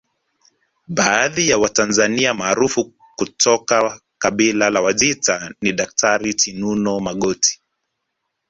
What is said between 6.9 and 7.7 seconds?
Magoti